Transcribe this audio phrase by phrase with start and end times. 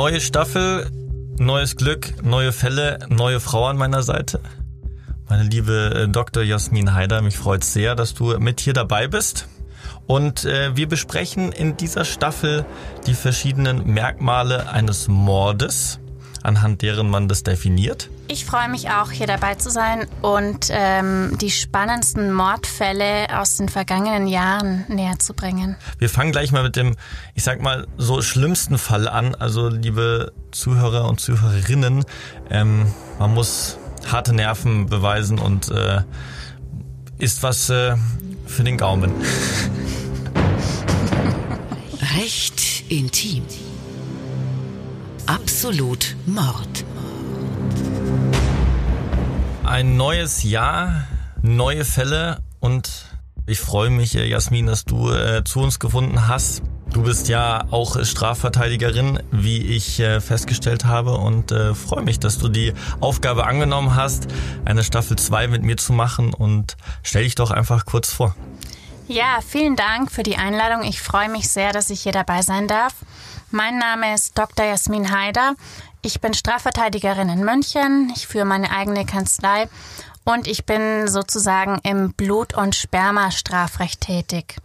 [0.00, 0.88] Neue Staffel,
[1.38, 4.38] neues Glück, neue Fälle, neue Frau an meiner Seite.
[5.28, 6.44] Meine liebe äh, Dr.
[6.44, 9.48] Jasmin Haider, mich freut sehr, dass du mit hier dabei bist.
[10.06, 12.64] Und äh, wir besprechen in dieser Staffel
[13.08, 15.98] die verschiedenen Merkmale eines Mordes,
[16.44, 18.08] anhand deren man das definiert.
[18.30, 23.70] Ich freue mich auch, hier dabei zu sein und ähm, die spannendsten Mordfälle aus den
[23.70, 25.76] vergangenen Jahren näher zu bringen.
[25.98, 26.94] Wir fangen gleich mal mit dem,
[27.34, 29.34] ich sag mal, so schlimmsten Fall an.
[29.34, 32.04] Also, liebe Zuhörer und Zuhörerinnen,
[32.50, 33.78] ähm, man muss
[34.12, 36.02] harte Nerven beweisen und äh,
[37.16, 37.96] ist was äh,
[38.46, 39.10] für den Gaumen.
[42.14, 43.44] Recht intim.
[45.24, 46.84] Absolut Mord.
[49.78, 51.04] Ein neues Jahr,
[51.40, 52.90] neue Fälle und
[53.46, 56.62] ich freue mich, äh, Jasmin, dass du äh, zu uns gefunden hast.
[56.92, 62.38] Du bist ja auch Strafverteidigerin, wie ich äh, festgestellt habe und äh, freue mich, dass
[62.38, 64.26] du die Aufgabe angenommen hast,
[64.64, 68.34] eine Staffel 2 mit mir zu machen und stell dich doch einfach kurz vor.
[69.06, 70.82] Ja, vielen Dank für die Einladung.
[70.82, 72.94] Ich freue mich sehr, dass ich hier dabei sein darf.
[73.50, 74.66] Mein Name ist Dr.
[74.66, 75.54] Jasmin Haider.
[76.08, 78.10] Ich bin Strafverteidigerin in München.
[78.16, 79.68] Ich führe meine eigene Kanzlei
[80.24, 84.56] und ich bin sozusagen im Blut- und Sperma-Strafrecht tätig.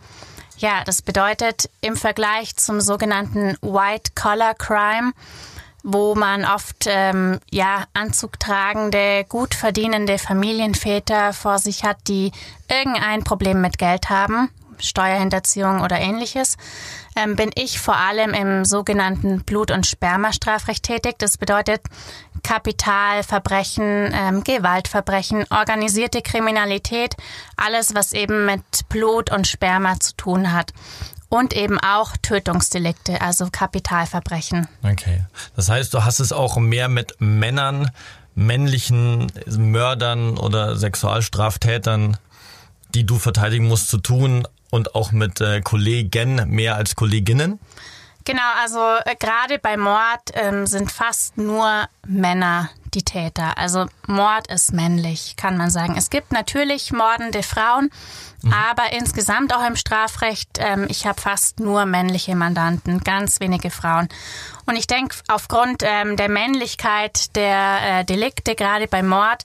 [0.58, 5.12] Ja, das bedeutet im Vergleich zum sogenannten White-Collar-Crime,
[5.84, 12.32] wo man oft ähm, ja anzugtragende, gut verdienende Familienväter vor sich hat, die
[12.70, 14.50] irgendein Problem mit Geld haben,
[14.80, 16.58] Steuerhinterziehung oder ähnliches,
[17.16, 21.16] ähm, bin ich vor allem im sogenannten Blut- und Spermastrafrecht tätig.
[21.20, 21.82] Das bedeutet
[22.44, 27.16] Kapitalverbrechen, ähm, Gewaltverbrechen, organisierte Kriminalität,
[27.56, 30.74] alles, was eben mit Blut und Sperma zu tun hat.
[31.30, 34.68] Und eben auch Tötungsdelikte, also Kapitalverbrechen.
[34.84, 35.26] Okay.
[35.56, 37.90] Das heißt, du hast es auch mehr mit Männern,
[38.36, 42.18] männlichen Mördern oder Sexualstraftätern,
[42.94, 47.60] die du verteidigen musst, zu tun, und auch mit äh, Kollegen mehr als Kolleginnen?
[48.26, 53.58] Genau, also äh, gerade bei Mord ähm, sind fast nur Männer die Täter.
[53.58, 55.96] Also Mord ist männlich, kann man sagen.
[55.96, 57.92] Es gibt natürlich mordende Frauen,
[58.42, 58.54] mhm.
[58.54, 64.10] aber insgesamt auch im Strafrecht, ähm, ich habe fast nur männliche Mandanten, ganz wenige Frauen.
[64.66, 69.44] Und ich denke, aufgrund ähm, der Männlichkeit der äh, Delikte, gerade bei Mord,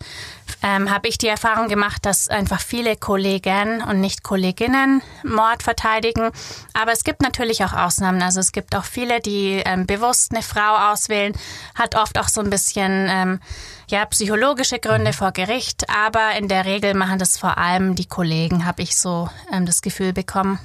[0.62, 6.30] ähm, habe ich die Erfahrung gemacht, dass einfach viele Kollegen und nicht Kolleginnen Mord verteidigen.
[6.74, 8.22] Aber es gibt natürlich auch Ausnahmen.
[8.22, 11.34] Also es gibt auch viele, die ähm, bewusst eine Frau auswählen,
[11.74, 13.40] hat oft auch so ein bisschen ähm,
[13.88, 15.86] ja psychologische Gründe vor Gericht.
[15.90, 19.82] Aber in der Regel machen das vor allem die Kollegen, habe ich so ähm, das
[19.82, 20.58] Gefühl bekommen.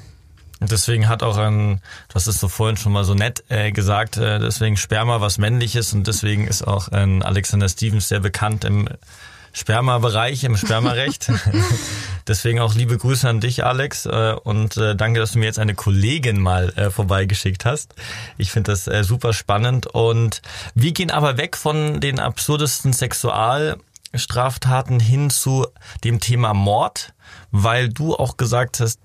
[0.70, 1.82] Deswegen hat auch ein,
[2.14, 5.94] hast es so vorhin schon mal so nett äh, gesagt, äh, deswegen Sperma was männliches
[5.94, 8.88] und deswegen ist auch ein Alexander Stevens sehr bekannt im
[9.54, 11.32] Sperma-Bereich, im Spermarecht.
[12.28, 14.08] Deswegen auch liebe Grüße an dich, Alex.
[14.08, 17.94] Äh, und äh, danke, dass du mir jetzt eine Kollegin mal äh, vorbeigeschickt hast.
[18.38, 19.88] Ich finde das super spannend.
[19.88, 20.42] Und
[20.74, 25.68] wir gehen aber weg von den absurdesten Sexualstraftaten hin zu
[26.04, 27.14] dem Thema Mord,
[27.52, 29.00] weil du auch gesagt hast,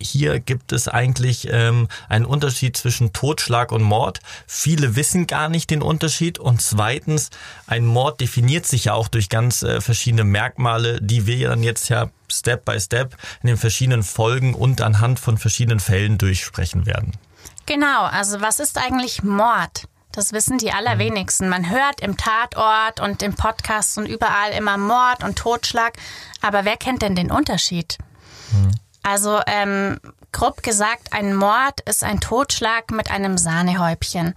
[0.00, 4.20] hier gibt es eigentlich ähm, einen Unterschied zwischen Totschlag und Mord.
[4.46, 6.38] Viele wissen gar nicht den Unterschied.
[6.38, 7.30] Und zweitens,
[7.66, 11.88] ein Mord definiert sich ja auch durch ganz äh, verschiedene Merkmale, die wir dann jetzt
[11.88, 17.12] ja Step by Step in den verschiedenen Folgen und anhand von verschiedenen Fällen durchsprechen werden.
[17.66, 19.88] Genau, also was ist eigentlich Mord?
[20.12, 21.48] Das wissen die allerwenigsten.
[21.48, 25.96] Man hört im Tatort und im Podcast und überall immer Mord und Totschlag.
[26.40, 27.98] Aber wer kennt denn den Unterschied?
[28.50, 28.72] Hm.
[29.08, 29.98] Also ähm,
[30.32, 34.34] grob gesagt, ein Mord ist ein Totschlag mit einem Sahnehäubchen.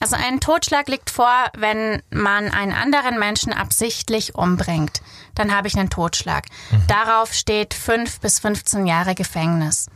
[0.00, 5.00] Also ein Totschlag liegt vor, wenn man einen anderen Menschen absichtlich umbringt.
[5.34, 6.44] Dann habe ich einen Totschlag.
[6.72, 6.86] Mhm.
[6.88, 9.86] Darauf steht fünf bis 15 Jahre Gefängnis.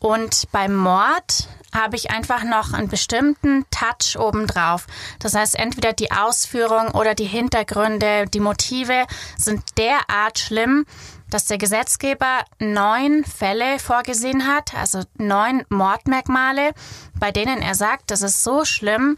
[0.00, 4.86] Und beim Mord habe ich einfach noch einen bestimmten Touch obendrauf.
[5.20, 9.06] Das heißt, entweder die Ausführung oder die Hintergründe, die Motive
[9.36, 10.84] sind derart schlimm,
[11.30, 16.72] dass der Gesetzgeber neun Fälle vorgesehen hat, also neun Mordmerkmale,
[17.18, 19.16] bei denen er sagt, das ist so schlimm,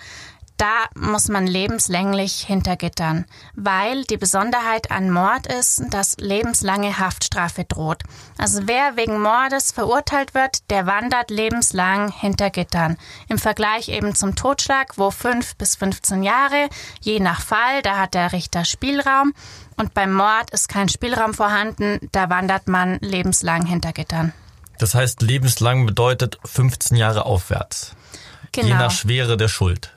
[0.59, 8.03] da muss man lebenslänglich hintergittern, weil die Besonderheit an Mord ist, dass lebenslange Haftstrafe droht.
[8.37, 12.99] Also wer wegen Mordes verurteilt wird, der wandert lebenslang hinter Gittern.
[13.29, 16.69] Im Vergleich eben zum Totschlag, wo fünf bis 15 Jahre,
[17.01, 19.35] je nach Fall, da hat der Richter Spielraum.
[19.77, 24.33] Und beim Mord ist kein Spielraum vorhanden, da wandert man lebenslang hinter Gittern.
[24.81, 27.95] Das heißt, lebenslang bedeutet 15 Jahre aufwärts.
[28.51, 28.67] Genau.
[28.67, 29.93] Je nach Schwere der Schuld.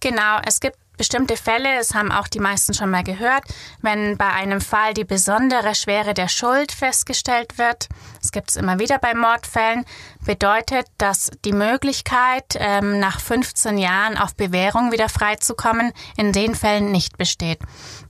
[0.00, 3.44] Genau, es gibt bestimmte Fälle, das haben auch die meisten schon mal gehört,
[3.82, 7.88] wenn bei einem Fall die besondere Schwere der Schuld festgestellt wird,
[8.20, 9.84] das gibt es immer wieder bei Mordfällen,
[10.24, 16.90] bedeutet, dass die Möglichkeit, ähm, nach 15 Jahren auf Bewährung wieder freizukommen, in den Fällen
[16.90, 17.58] nicht besteht.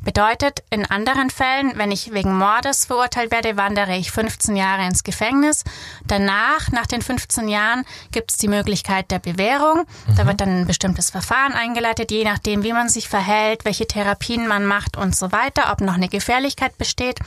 [0.07, 5.03] Bedeutet, in anderen Fällen, wenn ich wegen Mordes verurteilt werde, wandere ich 15 Jahre ins
[5.03, 5.65] Gefängnis.
[6.07, 9.79] Danach, nach den 15 Jahren, gibt es die Möglichkeit der Bewährung.
[10.07, 10.15] Mhm.
[10.17, 14.47] Da wird dann ein bestimmtes Verfahren eingeleitet, je nachdem, wie man sich verhält, welche Therapien
[14.47, 17.19] man macht und so weiter, ob noch eine Gefährlichkeit besteht.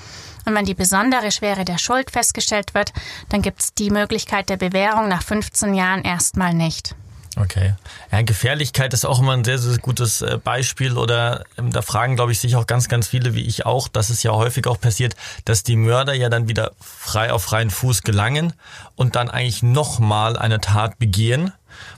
[0.46, 2.94] Und wenn die besondere Schwere der Schuld festgestellt wird,
[3.28, 6.96] dann gibt es die Möglichkeit der Bewährung nach 15 Jahren erstmal nicht.
[7.40, 7.74] Okay.
[8.12, 12.18] Ja, Gefährlichkeit ist auch immer ein sehr, sehr gutes äh, Beispiel oder ähm, da fragen,
[12.18, 14.80] glaube ich, sich auch ganz, ganz viele, wie ich auch, dass es ja häufig auch
[14.80, 15.16] passiert,
[15.46, 18.54] dass die Mörder ja dann wieder frei auf freien Fuß gelangen
[18.98, 21.54] und dann eigentlich nochmal eine Tat begehen,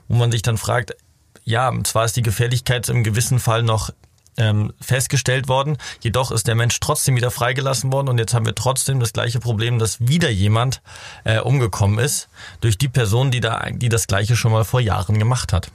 [0.08, 0.96] wo man sich dann fragt,
[1.44, 3.90] ja, zwar ist die Gefährlichkeit im gewissen Fall noch
[4.38, 5.78] ähm, festgestellt worden.
[6.02, 9.40] Jedoch ist der Mensch trotzdem wieder freigelassen worden und jetzt haben wir trotzdem das gleiche
[9.40, 10.82] Problem, dass wieder jemand
[11.24, 12.30] äh, umgekommen ist
[12.62, 15.72] durch die Person, die da, die das gleiche schon mal vor Jahren gemacht hat.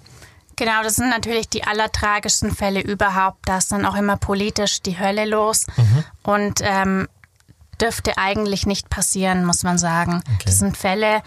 [0.56, 3.40] Genau, das sind natürlich die allertragischsten Fälle überhaupt.
[3.44, 6.04] Da ist dann auch immer politisch die Hölle los mhm.
[6.22, 7.08] und ähm,
[7.80, 10.22] dürfte eigentlich nicht passieren, muss man sagen.
[10.26, 10.44] Okay.
[10.46, 11.22] Das sind Fälle,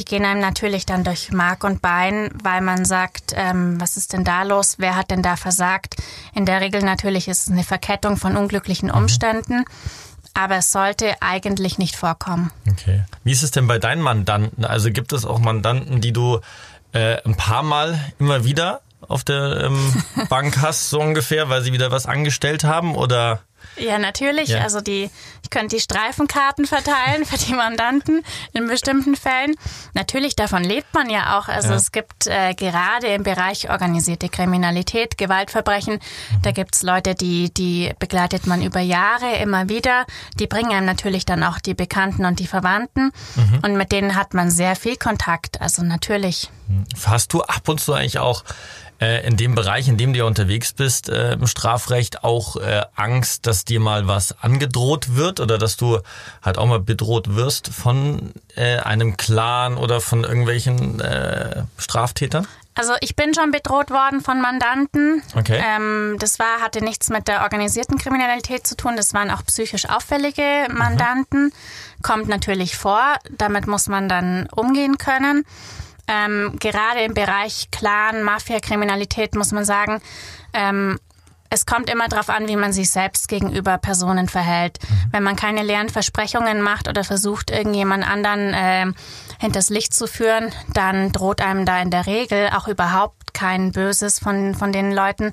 [0.00, 4.14] die gehen einem natürlich dann durch Mark und Bein, weil man sagt, ähm, was ist
[4.14, 4.76] denn da los?
[4.78, 5.96] Wer hat denn da versagt?
[6.34, 8.94] In der Regel natürlich ist es eine Verkettung von unglücklichen mhm.
[8.94, 9.66] Umständen.
[10.32, 12.50] Aber es sollte eigentlich nicht vorkommen.
[12.70, 13.02] Okay.
[13.24, 14.64] Wie ist es denn bei deinen Mandanten?
[14.64, 16.40] Also gibt es auch Mandanten, die du
[16.92, 21.74] äh, ein paar Mal immer wieder auf der ähm, Bank hast, so ungefähr, weil sie
[21.74, 22.94] wieder was angestellt haben?
[22.94, 23.40] Oder
[23.76, 24.50] ja, natürlich.
[24.50, 24.62] Ja.
[24.62, 25.10] Also die,
[25.42, 28.22] ich könnte die Streifenkarten verteilen für die Mandanten
[28.52, 29.54] in bestimmten Fällen.
[29.94, 31.48] Natürlich, davon lebt man ja auch.
[31.48, 31.76] Also ja.
[31.76, 36.42] es gibt äh, gerade im Bereich organisierte Kriminalität, Gewaltverbrechen, mhm.
[36.42, 40.06] da gibt's Leute, die, die begleitet man über Jahre immer wieder.
[40.38, 43.12] Die bringen einem natürlich dann auch die Bekannten und die Verwandten.
[43.36, 43.60] Mhm.
[43.62, 45.60] Und mit denen hat man sehr viel Kontakt.
[45.60, 46.50] Also natürlich.
[47.04, 48.44] Hast du ab und zu eigentlich auch
[49.00, 52.82] äh, in dem Bereich, in dem du ja unterwegs bist, äh, im Strafrecht auch äh,
[52.94, 55.98] Angst, dass dir mal was angedroht wird oder dass du
[56.42, 62.46] halt auch mal bedroht wirst von äh, einem Clan oder von irgendwelchen äh, Straftätern?
[62.74, 65.22] Also ich bin schon bedroht worden von Mandanten.
[65.36, 65.60] Okay.
[65.62, 68.96] Ähm, das war, hatte nichts mit der organisierten Kriminalität zu tun.
[68.96, 71.46] Das waren auch psychisch auffällige Mandanten.
[71.46, 71.52] Mhm.
[72.02, 73.16] Kommt natürlich vor.
[73.36, 75.44] Damit muss man dann umgehen können.
[76.10, 80.00] Ähm, gerade im Bereich Clan, Mafia-Kriminalität muss man sagen,
[80.52, 80.98] ähm,
[81.50, 84.78] es kommt immer darauf an, wie man sich selbst gegenüber Personen verhält.
[84.82, 85.12] Mhm.
[85.12, 88.92] Wenn man keine leeren Versprechungen macht oder versucht, irgendjemand anderen äh,
[89.38, 94.18] hinters Licht zu führen, dann droht einem da in der Regel auch überhaupt kein Böses
[94.18, 95.30] von, von den Leuten.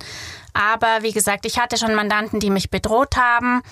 [0.54, 3.64] Aber wie gesagt, ich hatte schon Mandanten, die mich bedroht haben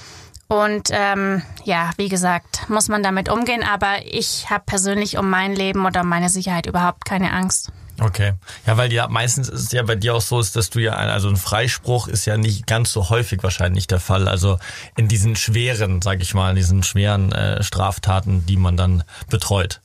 [0.48, 5.56] und ähm, ja, wie gesagt, muss man damit umgehen, aber ich habe persönlich um mein
[5.56, 7.72] Leben oder meine Sicherheit überhaupt keine Angst.
[8.00, 8.34] Okay.
[8.68, 11.30] Ja, weil ja meistens ist es ja bei dir auch so, dass du ja, also
[11.30, 14.28] ein Freispruch ist ja nicht ganz so häufig wahrscheinlich der Fall.
[14.28, 14.60] Also
[14.98, 19.82] in diesen schweren, sag ich mal, in diesen schweren äh, Straftaten, die man dann betreut.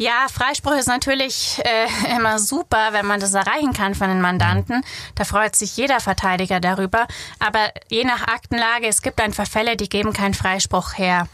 [0.00, 4.82] Ja, Freispruch ist natürlich äh, immer super, wenn man das erreichen kann von den Mandanten.
[5.14, 7.06] Da freut sich jeder Verteidiger darüber.
[7.38, 11.28] Aber je nach Aktenlage, es gibt einfach Fälle, die geben keinen Freispruch her.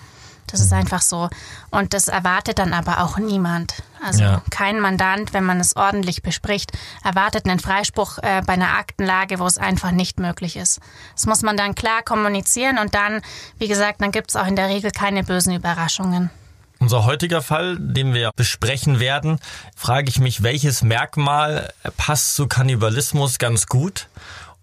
[0.49, 1.31] Das ist einfach so.
[1.71, 3.85] Und das erwartet dann aber auch niemand.
[4.05, 4.43] Also ja.
[4.50, 6.73] kein Mandant, wenn man es ordentlich bespricht,
[7.05, 10.81] erwartet einen Freispruch äh, bei einer Aktenlage, wo es einfach nicht möglich ist.
[11.14, 13.23] Das muss man dann klar kommunizieren und dann,
[13.59, 16.31] wie gesagt, dann gibt es auch in der Regel keine bösen Überraschungen.
[16.78, 19.38] Unser heutiger Fall, den wir besprechen werden,
[19.75, 24.09] frage ich mich, welches Merkmal passt zu Kannibalismus ganz gut?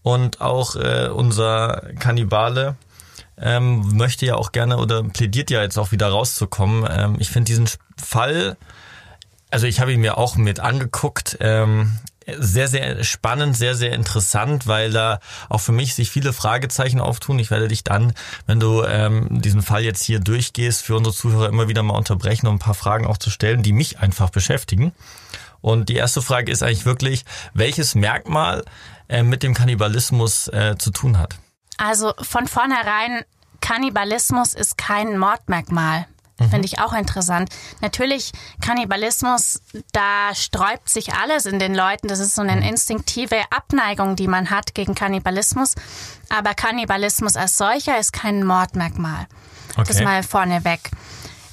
[0.03, 2.75] Und auch äh, unser Kannibale
[3.37, 6.87] ähm, möchte ja auch gerne oder plädiert ja jetzt auch wieder rauszukommen.
[6.89, 7.67] Ähm, ich finde diesen
[7.97, 8.57] Fall,
[9.49, 11.37] also ich habe ihn mir auch mit angeguckt.
[11.39, 11.97] Ähm,
[12.37, 17.39] sehr, sehr spannend, sehr, sehr interessant, weil da auch für mich sich viele Fragezeichen auftun.
[17.39, 18.13] Ich werde dich dann,
[18.45, 22.47] wenn du ähm, diesen Fall jetzt hier durchgehst, für unsere Zuhörer immer wieder mal unterbrechen,
[22.47, 24.93] um ein paar Fragen auch zu stellen, die mich einfach beschäftigen.
[25.61, 28.65] Und die erste Frage ist eigentlich wirklich, welches Merkmal
[29.07, 31.37] äh, mit dem Kannibalismus äh, zu tun hat?
[31.77, 33.23] Also von vornherein,
[33.61, 36.05] Kannibalismus ist kein Mordmerkmal.
[36.39, 36.49] Mhm.
[36.49, 37.49] Finde ich auch interessant.
[37.81, 39.61] Natürlich, Kannibalismus,
[39.91, 42.07] da sträubt sich alles in den Leuten.
[42.07, 45.75] Das ist so eine instinktive Abneigung, die man hat gegen Kannibalismus.
[46.29, 49.27] Aber Kannibalismus als solcher ist kein Mordmerkmal.
[49.73, 49.83] Okay.
[49.87, 50.91] Das mal vorneweg.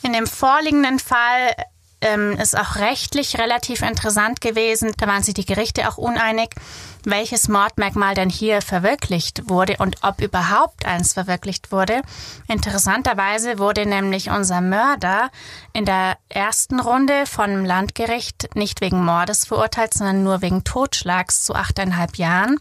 [0.03, 1.55] In dem vorliegenden Fall
[2.01, 4.93] ähm, ist auch rechtlich relativ interessant gewesen.
[4.97, 6.55] Da waren sich die Gerichte auch uneinig,
[7.05, 12.03] welches Mordmerkmal denn hier verwirklicht wurde und ob überhaupt eins verwirklicht wurde.
[12.49, 15.31] Interessanterweise wurde nämlich unser Mörder
[15.73, 21.55] in der ersten Runde vom Landgericht nicht wegen Mordes verurteilt, sondern nur wegen Totschlags zu
[21.55, 22.59] achteinhalb Jahren.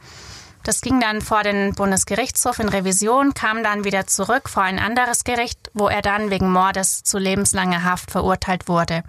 [0.64, 5.24] Das ging dann vor den Bundesgerichtshof in Revision, kam dann wieder zurück vor ein anderes
[5.24, 9.04] Gericht, wo er dann wegen Mordes zu lebenslanger Haft verurteilt wurde.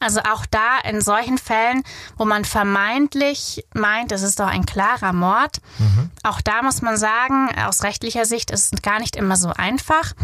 [0.00, 1.84] Also auch da in solchen Fällen,
[2.16, 6.10] wo man vermeintlich meint, es ist doch ein klarer Mord, mhm.
[6.22, 10.14] auch da muss man sagen, aus rechtlicher Sicht ist es gar nicht immer so einfach.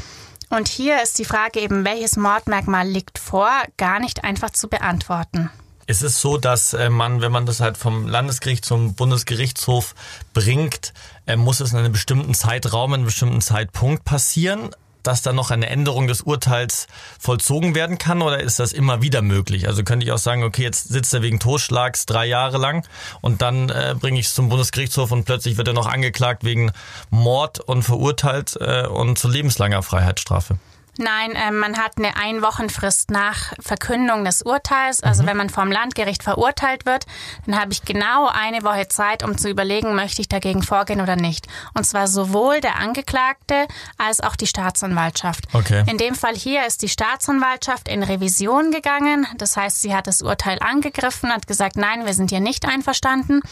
[0.49, 5.51] Und hier ist die Frage eben, welches Mordmerkmal liegt vor, gar nicht einfach zu beantworten.
[5.87, 9.95] Ist es so, dass äh, man, wenn man das halt vom Landesgericht zum Bundesgerichtshof
[10.35, 10.93] bringt,
[11.27, 14.71] äh, muss es in einem bestimmten Zeitraum, in einem bestimmten Zeitpunkt passieren?
[15.07, 16.89] dass da noch eine Änderung des Urteils
[17.21, 19.69] vollzogen werden kann oder ist das immer wieder möglich?
[19.69, 22.85] Also könnte ich auch sagen, okay, jetzt sitzt er wegen Totschlags drei Jahre lang
[23.21, 26.73] und dann äh, bringe ich es zum Bundesgerichtshof und plötzlich wird er noch angeklagt wegen
[27.11, 30.59] Mord und verurteilt äh, und zu lebenslanger Freiheitsstrafe.
[30.99, 35.03] Nein, äh, man hat eine Einwochenfrist nach Verkündung des Urteils.
[35.03, 35.27] Also mhm.
[35.27, 37.07] wenn man vom Landgericht verurteilt wird,
[37.47, 41.17] dann habe ich genau eine Woche Zeit, um zu überlegen, möchte ich dagegen vorgehen oder
[41.17, 41.47] nicht.
[41.75, 43.67] Und zwar sowohl der Angeklagte
[43.99, 45.45] als auch die Staatsanwaltschaft.
[45.53, 45.85] Okay.
[45.87, 49.27] In dem Fall hier ist die Staatsanwaltschaft in Revision gegangen.
[49.39, 53.43] Das heißt, sie hat das Urteil angegriffen, hat gesagt, nein, wir sind hier nicht einverstanden.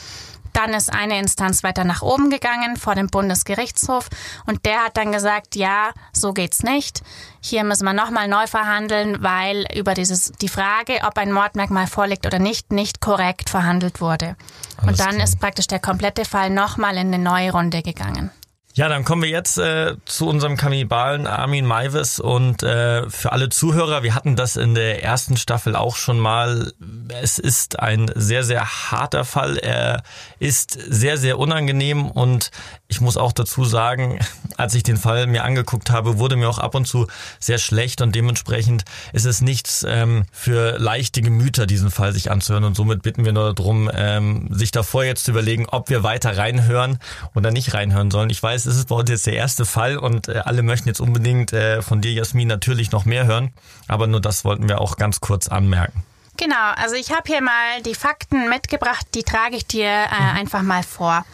[0.54, 4.08] Dann ist eine Instanz weiter nach oben gegangen vor dem Bundesgerichtshof
[4.46, 7.02] und der hat dann gesagt, ja, so geht's nicht.
[7.40, 12.24] Hier müssen wir nochmal neu verhandeln, weil über dieses, die Frage, ob ein Mordmerkmal vorliegt
[12.24, 14.36] oder nicht, nicht korrekt verhandelt wurde.
[14.78, 15.24] Alles und dann klar.
[15.24, 18.30] ist praktisch der komplette Fall nochmal in eine neue Runde gegangen.
[18.76, 23.48] Ja, dann kommen wir jetzt äh, zu unserem Kannibalen Armin Maivis und äh, für alle
[23.48, 26.72] Zuhörer, wir hatten das in der ersten Staffel auch schon mal.
[27.08, 29.58] Es ist ein sehr, sehr harter Fall.
[29.58, 30.02] Er
[30.38, 32.50] ist sehr, sehr unangenehm und
[32.88, 34.20] ich muss auch dazu sagen,
[34.56, 37.06] als ich den Fall mir angeguckt habe, wurde mir auch ab und zu
[37.40, 42.64] sehr schlecht und dementsprechend ist es nichts ähm, für leichte Gemüter, diesen Fall sich anzuhören
[42.64, 46.36] und somit bitten wir nur darum, ähm, sich davor jetzt zu überlegen, ob wir weiter
[46.36, 46.98] reinhören
[47.34, 48.30] oder nicht reinhören sollen.
[48.30, 51.00] Ich weiß, es ist bei uns jetzt der erste Fall und äh, alle möchten jetzt
[51.00, 53.50] unbedingt äh, von dir, Jasmin, natürlich noch mehr hören,
[53.88, 56.04] aber nur das wollten wir auch ganz kurz anmerken.
[56.36, 60.36] Genau, also ich habe hier mal die Fakten mitgebracht, die trage ich dir äh, mhm.
[60.38, 61.24] einfach mal vor.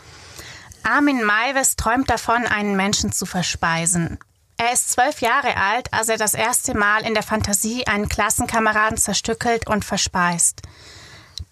[0.82, 4.18] Armin Maives träumt davon, einen Menschen zu verspeisen.
[4.56, 8.98] Er ist zwölf Jahre alt, als er das erste Mal in der Fantasie einen Klassenkameraden
[8.98, 10.60] zerstückelt und verspeist.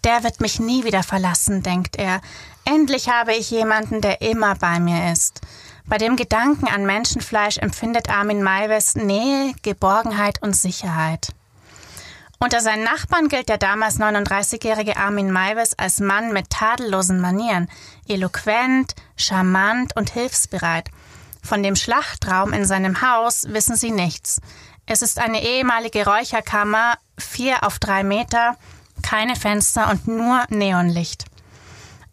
[0.03, 2.21] Der wird mich nie wieder verlassen, denkt er.
[2.65, 5.41] Endlich habe ich jemanden, der immer bei mir ist.
[5.87, 11.29] Bei dem Gedanken an Menschenfleisch empfindet Armin Maives Nähe, Geborgenheit und Sicherheit.
[12.41, 17.69] Unter seinen Nachbarn gilt der damals 39-jährige Armin Maives als Mann mit tadellosen Manieren,
[18.07, 20.89] eloquent, charmant und hilfsbereit.
[21.43, 24.39] Von dem Schlachtraum in seinem Haus wissen sie nichts.
[24.85, 28.55] Es ist eine ehemalige Räucherkammer, vier auf drei Meter,
[29.03, 31.25] keine Fenster und nur Neonlicht.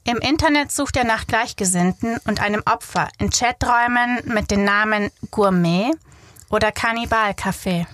[0.02, 5.92] Im Internet sucht er nach Gleichgesinnten und einem Opfer in Chaträumen mit den Namen Gourmet
[6.50, 7.86] oder Kannibal-Café.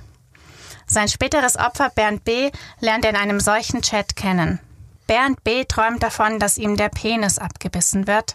[0.93, 2.51] Sein späteres Opfer Bernd B.
[2.81, 4.61] lernt er in einem solchen Chat kennen.
[5.07, 5.65] Bernd B.
[5.65, 8.35] träumt davon, dass ihm der Penis abgebissen wird.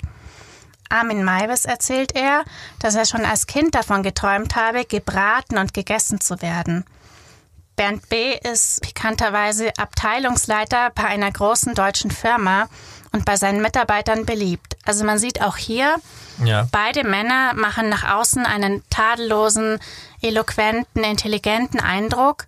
[0.90, 2.46] Armin Maivis erzählt er,
[2.80, 6.84] dass er schon als Kind davon geträumt habe, gebraten und gegessen zu werden.
[7.78, 8.34] Bernd B.
[8.36, 12.68] ist pikanterweise Abteilungsleiter bei einer großen deutschen Firma
[13.12, 14.76] und bei seinen Mitarbeitern beliebt.
[14.84, 15.96] Also man sieht auch hier,
[16.44, 16.68] ja.
[16.72, 19.80] beide Männer machen nach außen einen tadellosen,
[20.22, 22.46] eloquenten, intelligenten Eindruck.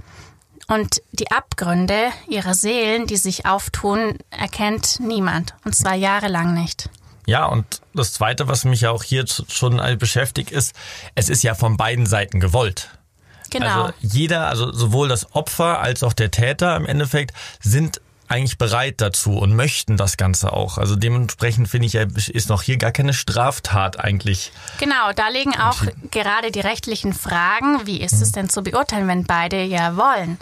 [0.67, 5.55] Und die Abgründe ihrer Seelen, die sich auftun, erkennt niemand.
[5.63, 6.89] Und zwar jahrelang nicht.
[7.27, 10.75] Ja, und das Zweite, was mich ja auch hier schon beschäftigt, ist,
[11.13, 12.89] es ist ja von beiden Seiten gewollt.
[13.49, 13.83] Genau.
[13.83, 19.01] Also jeder, also sowohl das Opfer als auch der Täter im Endeffekt sind eigentlich bereit
[19.01, 20.77] dazu und möchten das Ganze auch.
[20.77, 24.51] Also dementsprechend finde ich, ist noch hier gar keine Straftat eigentlich.
[24.79, 27.87] Genau, da liegen auch gerade die rechtlichen Fragen.
[27.87, 30.37] Wie ist es denn zu beurteilen, wenn beide ja wollen?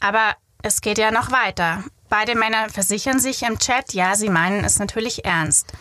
[0.00, 1.82] Aber es geht ja noch weiter.
[2.10, 5.72] Beide Männer versichern sich im Chat, ja, sie meinen es natürlich ernst.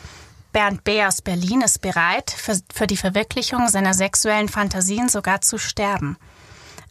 [0.54, 1.04] Bernd B.
[1.04, 6.18] aus Berlin ist bereit, für, für die Verwirklichung seiner sexuellen Fantasien sogar zu sterben.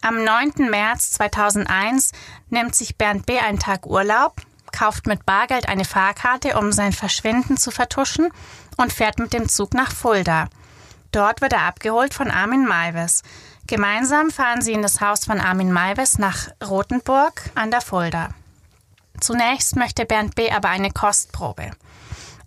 [0.02, 0.70] Am 9.
[0.70, 2.12] März 2001
[2.48, 3.38] nimmt sich Bernd B.
[3.38, 4.40] einen Tag Urlaub,
[4.72, 8.30] kauft mit Bargeld eine Fahrkarte, um sein Verschwinden zu vertuschen
[8.78, 10.48] und fährt mit dem Zug nach Fulda.
[11.12, 13.22] Dort wird er abgeholt von Armin Maives.
[13.66, 18.30] Gemeinsam fahren sie in das Haus von Armin Maives nach Rothenburg an der Fulda.
[19.20, 20.50] Zunächst möchte Bernd B.
[20.50, 21.72] aber eine Kostprobe.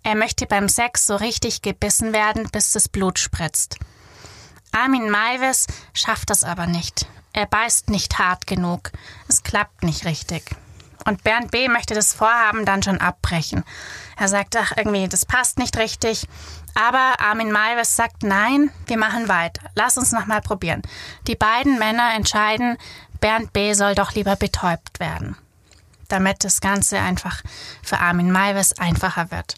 [0.02, 3.78] Er möchte beim Sex so richtig gebissen werden, bis das Blut spritzt.
[4.74, 7.06] Armin Maivis schafft das aber nicht.
[7.32, 8.90] Er beißt nicht hart genug.
[9.28, 10.50] Es klappt nicht richtig.
[11.04, 11.68] Und Bernd B.
[11.68, 13.62] möchte das Vorhaben dann schon abbrechen.
[14.16, 16.26] Er sagt, ach, irgendwie, das passt nicht richtig.
[16.74, 19.62] Aber Armin Maivis sagt, nein, wir machen weiter.
[19.74, 20.82] Lass uns nochmal probieren.
[21.28, 22.76] Die beiden Männer entscheiden,
[23.20, 23.74] Bernd B.
[23.74, 25.36] soll doch lieber betäubt werden.
[26.08, 27.42] Damit das Ganze einfach
[27.82, 29.54] für Armin Maivis einfacher wird.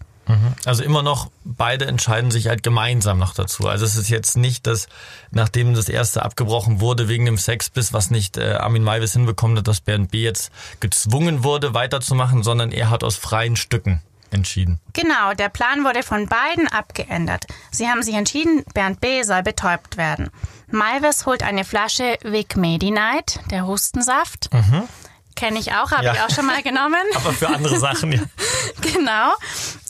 [0.64, 3.68] Also immer noch, beide entscheiden sich halt gemeinsam noch dazu.
[3.68, 4.88] Also es ist jetzt nicht, dass
[5.30, 9.56] nachdem das erste abgebrochen wurde wegen dem Sex, bis was nicht äh, Armin Maivis hinbekommen
[9.58, 10.22] hat, dass Bernd B.
[10.22, 14.02] jetzt gezwungen wurde weiterzumachen, sondern er hat aus freien Stücken
[14.32, 14.80] entschieden.
[14.92, 17.44] Genau, der Plan wurde von beiden abgeändert.
[17.70, 19.22] Sie haben sich entschieden, Bernd B.
[19.22, 20.30] soll betäubt werden.
[20.68, 24.50] Malves holt eine Flasche Vic Medi-Night, der Hustensaft.
[25.36, 26.14] Kenne ich auch, habe Ja.
[26.14, 26.96] ich auch schon mal genommen.
[27.14, 28.22] Aber für andere Sachen, ja.
[28.80, 29.32] genau.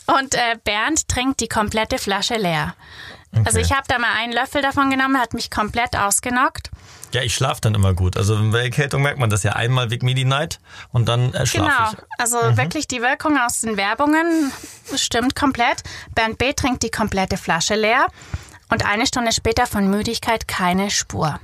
[0.07, 2.75] Und äh, Bernd trinkt die komplette Flasche leer.
[3.45, 6.71] Also ich habe da mal einen Löffel davon genommen, hat mich komplett ausgenockt.
[7.13, 8.17] Ja, ich schlafe dann immer gut.
[8.17, 10.59] Also bei Erkältung merkt man das ja einmal Vic Medi Night
[10.91, 11.45] und dann äh, Genau.
[11.45, 12.19] schlafe ich.
[12.21, 14.51] Also wirklich die Wirkung aus den Werbungen
[14.95, 15.83] stimmt komplett.
[16.15, 16.53] Bernd B.
[16.53, 18.07] trinkt die komplette Flasche leer
[18.69, 21.39] und eine Stunde später von Müdigkeit keine Spur.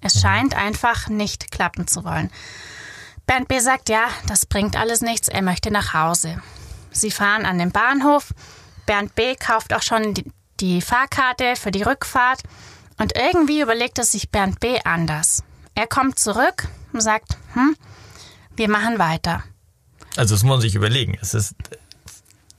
[0.00, 2.30] Es scheint einfach nicht klappen zu wollen.
[3.26, 3.58] Bernd B.
[3.60, 6.40] sagt, ja, das bringt alles nichts, er möchte nach Hause.
[7.00, 8.32] Sie fahren an den Bahnhof.
[8.86, 9.34] Bernd B.
[9.34, 10.24] kauft auch schon die,
[10.60, 12.42] die Fahrkarte für die Rückfahrt.
[12.98, 14.78] Und irgendwie überlegt es sich Bernd B.
[14.84, 15.42] anders.
[15.74, 17.76] Er kommt zurück und sagt, hm,
[18.56, 19.44] wir machen weiter.
[20.16, 21.16] Also das muss man sich überlegen.
[21.20, 21.54] Es ist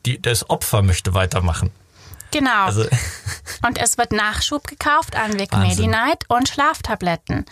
[0.06, 1.72] die, das Opfer möchte weitermachen.
[2.32, 2.66] Genau.
[2.66, 2.86] Also
[3.66, 5.90] und es wird Nachschub gekauft an Vic Wahnsinn.
[5.90, 7.46] Medi-Night und Schlaftabletten.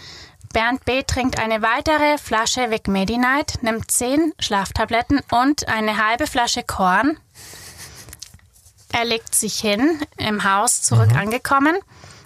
[0.53, 1.03] Bernd B.
[1.03, 7.17] trinkt eine weitere Flasche Vic Medi-Night, nimmt zehn Schlaftabletten und eine halbe Flasche Korn.
[8.91, 11.17] Er legt sich hin, im Haus zurück Mhm.
[11.17, 11.77] angekommen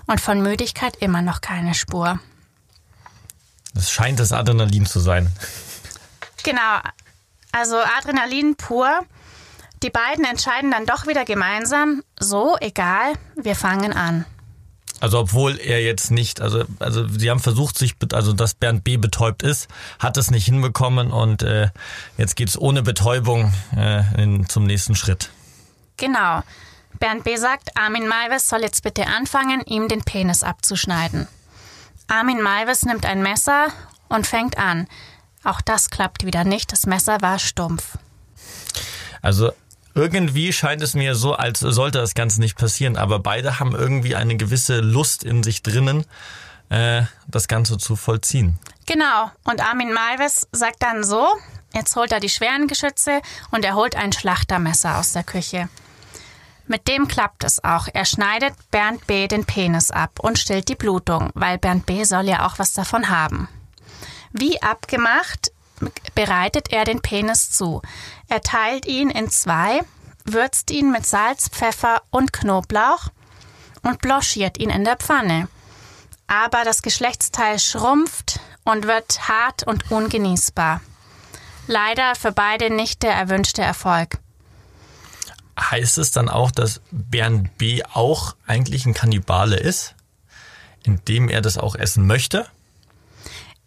[0.08, 2.20] und von Müdigkeit immer noch keine Spur.
[3.74, 5.32] es scheint das Adrenalin zu sein.
[6.44, 6.80] Genau,
[7.54, 9.00] also Adrenalin pur.
[9.82, 14.26] Die beiden entscheiden dann doch wieder gemeinsam, so, egal, wir fangen an.
[15.02, 18.98] Also obwohl er jetzt nicht, also also sie haben versucht sich, also dass Bernd B
[18.98, 21.70] betäubt ist, hat es nicht hinbekommen und äh,
[22.18, 25.32] jetzt geht's ohne Betäubung äh, in, zum nächsten Schritt.
[25.98, 26.44] Genau.
[27.00, 27.36] Bernd B.
[27.36, 31.28] sagt, Armin Malves soll jetzt bitte anfangen, ihm den Penis abzuschneiden.
[32.08, 33.70] Armin Malves nimmt ein Messer
[34.08, 34.88] und fängt an.
[35.44, 37.98] Auch das klappt wieder nicht, das Messer war stumpf.
[39.24, 39.52] Also
[39.94, 44.16] irgendwie scheint es mir so, als sollte das Ganze nicht passieren, aber beide haben irgendwie
[44.16, 46.06] eine gewisse Lust in sich drinnen,
[46.70, 48.58] äh, das Ganze zu vollziehen.
[48.86, 49.32] Genau.
[49.44, 51.28] Und Armin Malves sagt dann so,
[51.74, 55.70] jetzt holt er die schweren Geschütze und er holt ein Schlachtermesser aus der Küche.
[56.68, 57.88] Mit dem klappt es auch.
[57.94, 59.28] Er schneidet Bernd B.
[59.28, 62.06] den Penis ab und stillt die Blutung, weil Bernd B.
[62.06, 63.50] soll ja auch was davon haben.
[64.32, 65.52] Wie abgemacht
[66.16, 67.82] bereitet er den Penis zu.
[68.28, 69.82] Er teilt ihn in zwei,
[70.26, 73.08] würzt ihn mit Salz, Pfeffer und Knoblauch
[73.82, 75.48] und blanchiert ihn in der Pfanne.
[76.28, 80.82] Aber das Geschlechtsteil schrumpft und wird hart und ungenießbar.
[81.68, 84.20] Leider für beide nicht der erwünschte Erfolg.
[85.60, 87.84] Heißt es dann auch, dass Bernd B.
[87.94, 89.96] auch eigentlich ein Kannibale ist,
[90.84, 92.48] indem er das auch essen möchte?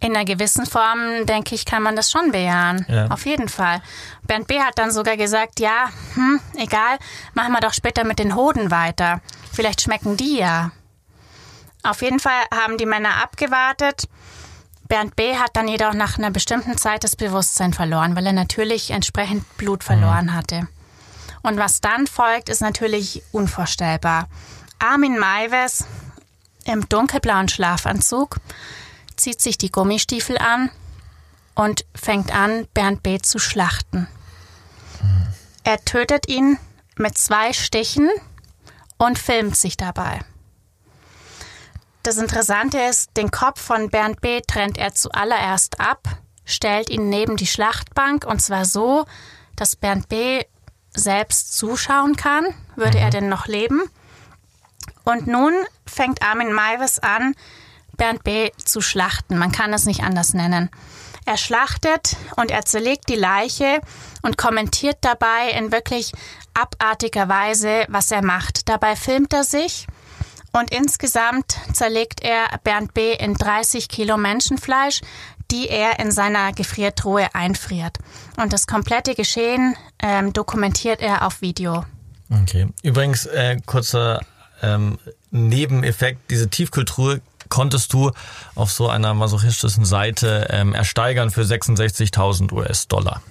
[0.05, 2.85] In einer gewissen Form, denke ich, kann man das schon bejahen.
[2.91, 3.07] Ja.
[3.07, 3.81] Auf jeden Fall.
[4.25, 4.61] Bernd B.
[4.61, 6.99] hat dann sogar gesagt, ja, hm, egal,
[7.33, 9.23] machen wir doch später mit den Hoden weiter.
[9.51, 10.73] Vielleicht schmecken die ja.
[11.83, 14.07] Auf jeden Fall haben die Männer abgewartet.
[14.89, 15.37] Bernd B.
[15.37, 19.83] hat dann jedoch nach einer bestimmten Zeit das Bewusstsein verloren, weil er natürlich entsprechend Blut
[19.83, 20.69] verloren hatte.
[21.41, 24.29] Und was dann folgt, ist natürlich unvorstellbar.
[24.79, 25.87] Armin Maives
[26.67, 28.37] im dunkelblauen Schlafanzug
[29.17, 30.71] zieht sich die Gummistiefel an
[31.55, 33.19] und fängt an, Bernd B.
[33.21, 34.09] zu schlachten.
[35.63, 36.59] Er tötet ihn
[36.97, 38.11] mit zwei Stichen
[38.99, 40.21] und filmt sich dabei.
[42.03, 44.43] Das Interessante ist, den Kopf von Bernd B.
[44.43, 46.07] trennt er zuallererst ab,
[46.45, 49.07] stellt ihn neben die Schlachtbank und zwar so,
[49.57, 50.45] dass Bernd B.
[50.95, 52.47] selbst zuschauen kann,
[52.77, 53.83] würde er denn noch leben.
[55.05, 55.55] Und nun
[55.87, 57.35] fängt Armin Maivis an,
[57.97, 58.51] Bernd B.
[58.57, 59.39] zu schlachten.
[59.39, 60.71] Man kann es nicht anders nennen.
[61.27, 63.81] Er schlachtet und er zerlegt die Leiche
[64.23, 66.13] und kommentiert dabei in wirklich
[66.53, 68.69] abartiger Weise, was er macht.
[68.69, 69.87] Dabei filmt er sich
[70.53, 73.15] und insgesamt zerlegt er Bernd B.
[73.15, 75.01] in 30 Kilo Menschenfleisch,
[75.51, 77.99] die er in seiner Gefriertruhe einfriert.
[78.37, 81.85] Und das komplette Geschehen ähm, dokumentiert er auf Video.
[82.43, 82.69] Okay.
[82.83, 84.21] Übrigens, äh, kurzer
[84.63, 84.99] ähm,
[85.31, 88.11] Nebeneffekt, diese Tiefkultur konntest du
[88.55, 93.23] auf so einer masochistischen Seite ähm, ersteigern für 66.000 US-Dollar.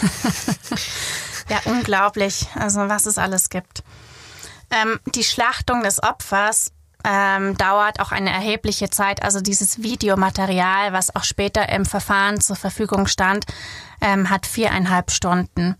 [1.48, 3.82] ja, unglaublich, also was es alles gibt.
[4.70, 6.72] Ähm, die Schlachtung des Opfers
[7.04, 9.22] ähm, dauert auch eine erhebliche Zeit.
[9.22, 13.44] Also dieses Videomaterial, was auch später im Verfahren zur Verfügung stand,
[14.00, 15.76] ähm, hat viereinhalb Stunden.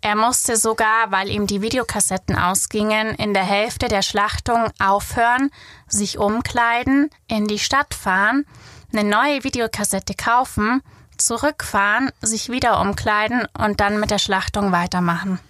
[0.00, 5.50] Er musste sogar, weil ihm die Videokassetten ausgingen, in der Hälfte der Schlachtung aufhören,
[5.88, 8.46] sich umkleiden, in die Stadt fahren,
[8.92, 10.82] eine neue Videokassette kaufen,
[11.16, 15.40] zurückfahren, sich wieder umkleiden und dann mit der Schlachtung weitermachen.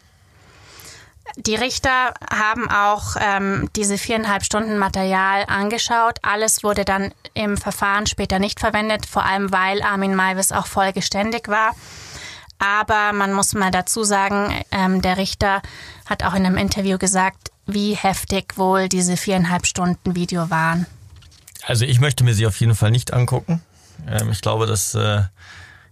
[1.37, 6.19] Die Richter haben auch ähm, diese viereinhalb Stunden Material angeschaut.
[6.23, 11.49] Alles wurde dann im Verfahren später nicht verwendet, vor allem weil Armin Maivis auch vollgeständig
[11.49, 11.75] war.
[12.59, 15.63] Aber man muss mal dazu sagen, ähm, der Richter
[16.07, 20.87] hat auch in einem Interview gesagt, wie heftig wohl diese viereinhalb Stunden Video waren.
[21.65, 23.63] Also ich möchte mir sie auf jeden Fall nicht angucken.
[24.09, 25.23] Ähm, ich glaube, das äh,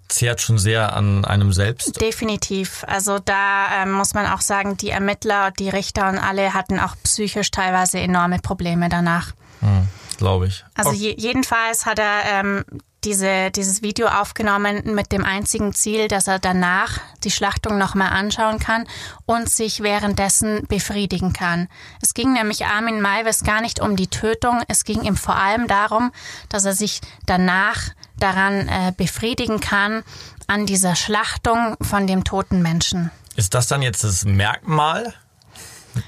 [0.08, 2.00] zehrt schon sehr an einem selbst.
[2.00, 2.84] Definitiv.
[2.86, 6.94] Also da ähm, muss man auch sagen, die Ermittler, die Richter und alle hatten auch
[7.02, 9.32] psychisch teilweise enorme Probleme danach.
[9.60, 10.64] Hm, glaube ich.
[10.74, 12.64] Also je, jedenfalls hat er ähm,
[13.06, 18.58] diese, dieses Video aufgenommen mit dem einzigen Ziel, dass er danach die Schlachtung nochmal anschauen
[18.58, 18.84] kann
[19.24, 21.68] und sich währenddessen befriedigen kann.
[22.02, 25.68] Es ging nämlich Armin Maivis gar nicht um die Tötung, es ging ihm vor allem
[25.68, 26.12] darum,
[26.48, 30.02] dass er sich danach daran äh, befriedigen kann,
[30.48, 33.10] an dieser Schlachtung von dem toten Menschen.
[33.36, 35.14] Ist das dann jetzt das Merkmal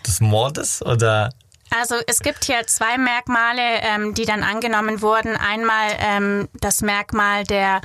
[0.06, 1.30] des Mordes oder
[1.70, 5.36] also es gibt hier zwei Merkmale, ähm, die dann angenommen wurden.
[5.36, 7.80] Einmal ähm, das Merkmal der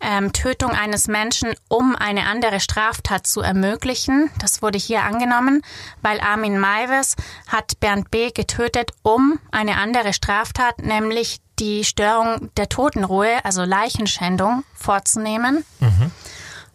[0.00, 4.30] ähm, Tötung eines Menschen, um eine andere Straftat zu ermöglichen.
[4.38, 5.62] Das wurde hier angenommen,
[6.02, 7.16] weil Armin Maives
[7.46, 8.30] hat Bernd B.
[8.30, 15.64] getötet, um eine andere Straftat, nämlich die Störung der Totenruhe, also Leichenschändung, vorzunehmen.
[15.80, 16.10] Mhm.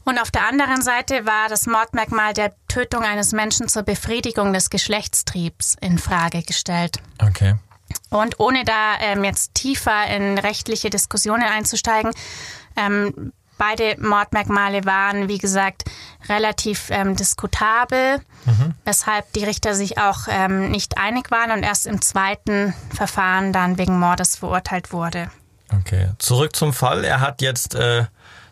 [0.06, 4.70] Und auf der anderen Seite war das Mordmerkmal der Tötung eines Menschen zur Befriedigung des
[4.70, 7.00] Geschlechtstriebs in Frage gestellt.
[7.20, 7.56] Okay.
[8.10, 12.12] Und ohne da ähm, jetzt tiefer in rechtliche Diskussionen einzusteigen,
[12.76, 15.84] ähm, beide Mordmerkmale waren, wie gesagt,
[16.28, 18.76] relativ ähm, diskutabel, mhm.
[18.84, 23.78] weshalb die Richter sich auch ähm, nicht einig waren und erst im zweiten Verfahren dann
[23.78, 25.32] wegen Mordes verurteilt wurde.
[25.80, 27.04] Okay, zurück zum Fall.
[27.04, 28.06] Er hat jetzt äh,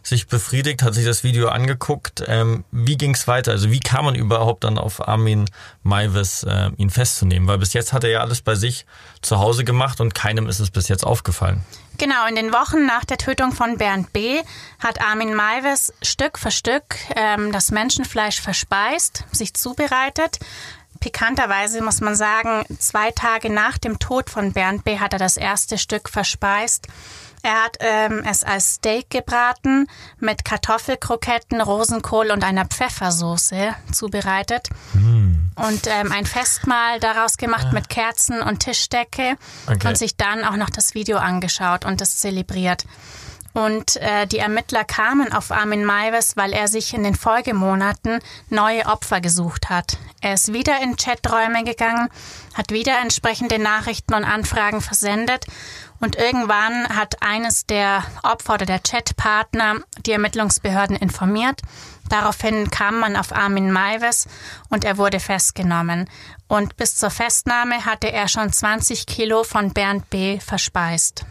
[0.03, 2.23] sich befriedigt, hat sich das Video angeguckt.
[2.27, 3.51] Ähm, wie ging es weiter?
[3.51, 5.45] Also wie kam man überhaupt dann auf Armin
[5.81, 7.47] Maivis, äh, ihn festzunehmen?
[7.47, 8.85] Weil bis jetzt hat er ja alles bei sich
[9.21, 11.63] zu Hause gemacht und keinem ist es bis jetzt aufgefallen.
[11.97, 14.41] Genau, in den Wochen nach der Tötung von Bernd B.
[14.79, 20.39] hat Armin Maivis Stück für Stück ähm, das Menschenfleisch verspeist, sich zubereitet.
[20.99, 24.99] Pikanterweise muss man sagen, zwei Tage nach dem Tod von Bernd B.
[24.99, 26.87] hat er das erste Stück verspeist.
[27.45, 34.69] Er hat ähm, es als Steak gebraten, mit Kartoffelkroketten, Rosenkohl und einer Pfeffersoße zubereitet.
[34.93, 35.51] Mm.
[35.55, 37.73] Und ähm, ein Festmahl daraus gemacht ah.
[37.73, 39.35] mit Kerzen und Tischdecke
[39.67, 39.87] okay.
[39.89, 42.85] und sich dann auch noch das Video angeschaut und es zelebriert.
[43.51, 48.85] Und äh, die Ermittler kamen auf Armin Maives, weil er sich in den Folgemonaten neue
[48.87, 49.97] Opfer gesucht hat.
[50.21, 52.09] Er ist wieder in Chaträume gegangen,
[52.55, 55.45] hat wieder entsprechende Nachrichten und Anfragen versendet
[56.03, 61.61] und irgendwann hat eines der Opfer oder der Chatpartner die Ermittlungsbehörden informiert.
[62.09, 64.27] Daraufhin kam man auf Armin Maives
[64.69, 66.09] und er wurde festgenommen.
[66.49, 70.41] Und bis zur Festnahme hatte er schon 20 Kilo von Bernd B.
[70.41, 71.25] verspeist.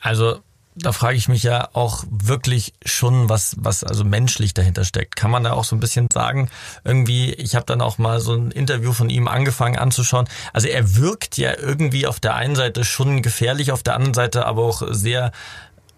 [0.00, 0.38] Also
[0.74, 5.16] da frage ich mich ja auch wirklich schon, was, was also menschlich dahinter steckt.
[5.16, 6.48] Kann man da auch so ein bisschen sagen,
[6.84, 10.28] irgendwie, ich habe dann auch mal so ein Interview von ihm angefangen anzuschauen.
[10.52, 14.46] Also er wirkt ja irgendwie auf der einen Seite schon gefährlich, auf der anderen Seite
[14.46, 15.32] aber auch sehr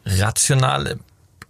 [0.04, 0.98] rational.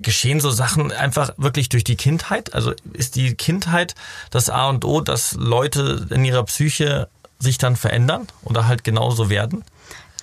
[0.00, 2.52] Geschehen so Sachen einfach wirklich durch die Kindheit?
[2.52, 3.94] Also ist die Kindheit
[4.30, 7.08] das A und O, dass Leute in ihrer Psyche
[7.38, 9.64] sich dann verändern oder halt genauso werden?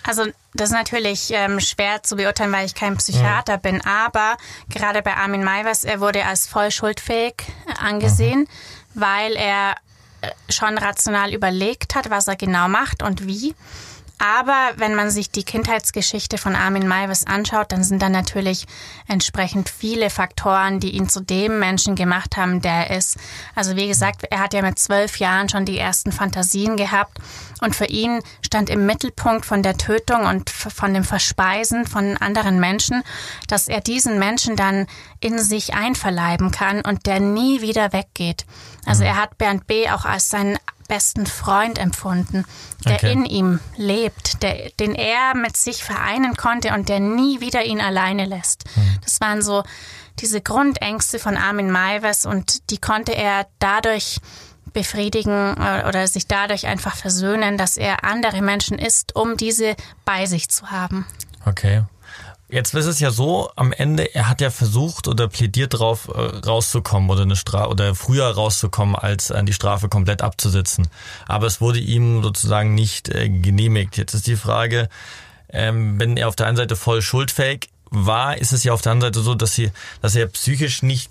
[0.03, 3.61] Also das ist natürlich ähm, schwer zu beurteilen, weil ich kein Psychiater mhm.
[3.61, 4.37] bin, aber
[4.69, 7.35] gerade bei Armin Maiwas, er wurde als voll schuldfähig
[7.79, 9.01] angesehen, mhm.
[9.01, 9.75] weil er
[10.21, 13.55] äh, schon rational überlegt hat, was er genau macht und wie.
[14.21, 18.67] Aber wenn man sich die Kindheitsgeschichte von Armin Maivis anschaut, dann sind da natürlich
[19.07, 23.17] entsprechend viele Faktoren, die ihn zu dem Menschen gemacht haben, der er ist.
[23.55, 27.17] Also wie gesagt, er hat ja mit zwölf Jahren schon die ersten Fantasien gehabt
[27.61, 32.59] und für ihn stand im Mittelpunkt von der Tötung und von dem Verspeisen von anderen
[32.59, 33.01] Menschen,
[33.47, 34.85] dass er diesen Menschen dann
[35.19, 38.45] in sich einverleiben kann und der nie wieder weggeht.
[38.85, 39.09] Also mhm.
[39.09, 39.89] er hat Bernd B.
[39.89, 40.59] auch als seinen
[40.91, 42.43] besten Freund empfunden,
[42.83, 43.13] der okay.
[43.13, 47.79] in ihm lebt, der, den er mit sich vereinen konnte und der nie wieder ihn
[47.79, 48.65] alleine lässt.
[48.75, 48.99] Mhm.
[49.01, 49.63] Das waren so
[50.19, 54.17] diese Grundängste von Armin Maives und die konnte er dadurch
[54.73, 60.25] befriedigen äh, oder sich dadurch einfach versöhnen, dass er andere Menschen ist, um diese bei
[60.25, 61.05] sich zu haben.
[61.45, 61.83] Okay.
[62.51, 66.19] Jetzt ist es ja so, am Ende, er hat ja versucht oder plädiert darauf, äh,
[66.45, 70.89] rauszukommen oder eine Strafe oder früher rauszukommen, als äh, die Strafe komplett abzusitzen.
[71.27, 73.95] Aber es wurde ihm sozusagen nicht äh, genehmigt.
[73.95, 74.89] Jetzt ist die Frage,
[75.47, 78.91] ähm, wenn er auf der einen Seite voll schuldfähig war, ist es ja auf der
[78.91, 81.09] anderen Seite so, dass sie, dass er psychisch nicht,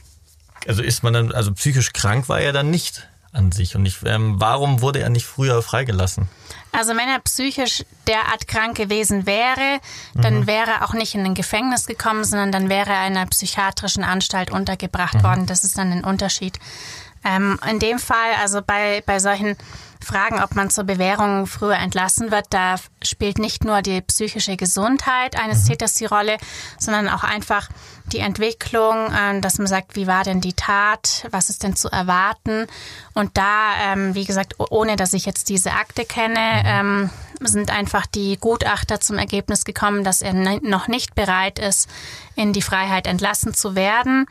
[0.66, 3.76] also ist man dann, also psychisch krank war er dann nicht an sich.
[3.76, 6.28] Und ich, ähm, warum wurde er nicht früher freigelassen?
[6.72, 9.80] Also wenn er psychisch derart krank gewesen wäre,
[10.14, 10.46] dann mhm.
[10.46, 14.04] wäre er auch nicht in ein Gefängnis gekommen, sondern dann wäre er in einer psychiatrischen
[14.04, 15.22] Anstalt untergebracht mhm.
[15.22, 15.46] worden.
[15.46, 16.58] Das ist dann ein Unterschied.
[17.24, 19.56] Ähm, in dem Fall, also bei, bei solchen
[20.02, 25.38] Fragen, ob man zur Bewährung früher entlassen wird, da spielt nicht nur die psychische Gesundheit
[25.38, 25.68] eines mhm.
[25.68, 26.38] Täters die Rolle,
[26.78, 27.68] sondern auch einfach
[28.06, 31.88] die Entwicklung, äh, dass man sagt, wie war denn die Tat, was ist denn zu
[31.88, 32.66] erwarten.
[33.14, 37.10] Und da, ähm, wie gesagt, ohne dass ich jetzt diese Akte kenne, ähm,
[37.40, 41.88] sind einfach die Gutachter zum Ergebnis gekommen, dass er noch nicht bereit ist,
[42.34, 44.26] in die Freiheit entlassen zu werden.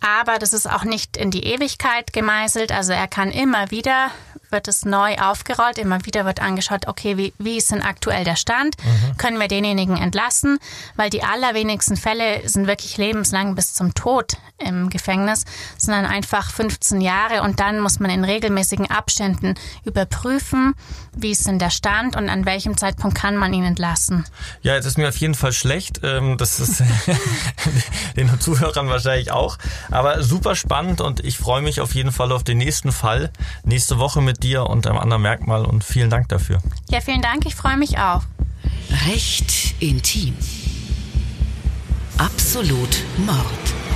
[0.00, 2.72] Aber das ist auch nicht in die Ewigkeit gemeißelt.
[2.72, 4.10] Also er kann immer wieder
[4.52, 5.78] wird es neu aufgerollt.
[5.78, 8.76] Immer wieder wird angeschaut, okay, wie, wie ist denn aktuell der Stand?
[8.82, 9.16] Mhm.
[9.16, 10.58] Können wir denjenigen entlassen?
[10.96, 15.44] Weil die allerwenigsten Fälle sind wirklich lebenslang bis zum Tod im Gefängnis,
[15.78, 20.74] sondern einfach 15 Jahre und dann muss man in regelmäßigen Abständen überprüfen,
[21.16, 24.24] wie ist denn der Stand und an welchem Zeitpunkt kann man ihn entlassen.
[24.62, 26.00] Ja, jetzt ist mir auf jeden Fall schlecht.
[26.02, 26.82] Ähm, das ist
[28.16, 29.58] den Zuhörern wahrscheinlich auch.
[29.90, 33.30] Aber super spannend und ich freue mich auf jeden Fall auf den nächsten Fall.
[33.64, 36.60] Nächste Woche mit dir und einem anderen Merkmal und vielen Dank dafür.
[36.90, 37.46] Ja, vielen Dank.
[37.46, 38.22] Ich freue mich auch.
[39.08, 40.36] Recht intim.
[42.18, 43.89] Absolut Mord.